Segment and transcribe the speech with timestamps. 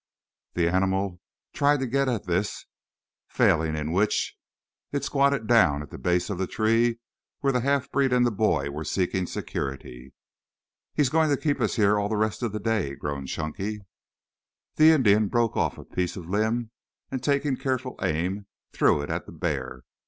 [0.55, 1.19] The animal
[1.53, 2.65] tried to get at this,
[3.27, 4.35] failing in which
[4.91, 6.97] it squatted down at the base of the tree
[7.41, 10.15] where the half breed and the boy were seeking security.
[10.95, 13.81] "He's going to keep us here all the rest of the day," groaned Chunky.
[14.75, 16.71] The Indian broke off a piece of limb
[17.11, 19.83] and taking careful aim threw it at the bear.